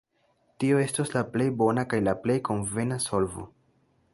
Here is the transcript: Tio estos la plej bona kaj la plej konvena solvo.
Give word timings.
Tio 0.61 0.79
estos 0.83 1.11
la 1.17 1.21
plej 1.35 1.47
bona 1.59 1.83
kaj 1.91 1.99
la 2.07 2.17
plej 2.25 2.39
konvena 2.51 2.99
solvo. 3.05 3.47